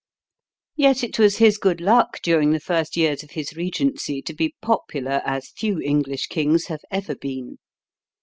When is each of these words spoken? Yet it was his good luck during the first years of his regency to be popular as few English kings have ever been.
Yet 0.75 1.03
it 1.03 1.19
was 1.19 1.37
his 1.37 1.59
good 1.59 1.79
luck 1.79 2.21
during 2.23 2.49
the 2.53 2.59
first 2.59 2.97
years 2.97 3.21
of 3.21 3.29
his 3.29 3.53
regency 3.55 4.19
to 4.23 4.33
be 4.33 4.55
popular 4.59 5.21
as 5.25 5.49
few 5.49 5.79
English 5.79 6.25
kings 6.25 6.65
have 6.65 6.81
ever 6.89 7.13
been. 7.15 7.59